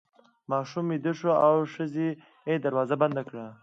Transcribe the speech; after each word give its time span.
ماشوم 0.51 0.85
ویده 0.91 1.13
شو 1.19 1.31
او 1.47 1.55
ښځې 1.73 2.07
دروازه 2.65 2.95
بنده 3.01 3.21
کړه. 3.29 3.45